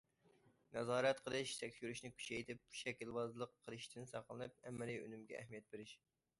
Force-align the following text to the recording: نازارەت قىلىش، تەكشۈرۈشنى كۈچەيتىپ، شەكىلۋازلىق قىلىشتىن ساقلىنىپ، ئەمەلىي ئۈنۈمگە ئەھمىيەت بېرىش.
نازارەت 0.77 1.19
قىلىش، 1.27 1.51
تەكشۈرۈشنى 1.59 2.11
كۈچەيتىپ، 2.15 2.65
شەكىلۋازلىق 2.79 3.55
قىلىشتىن 3.69 4.11
ساقلىنىپ، 4.15 4.59
ئەمەلىي 4.69 5.01
ئۈنۈمگە 5.07 5.41
ئەھمىيەت 5.43 5.73
بېرىش. 5.75 5.97